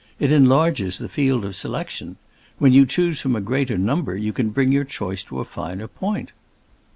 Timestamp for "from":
3.21-3.35